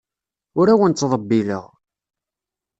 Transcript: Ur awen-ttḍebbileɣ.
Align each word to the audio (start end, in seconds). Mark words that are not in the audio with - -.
Ur 0.59 0.67
awen-ttḍebbileɣ. 0.73 1.65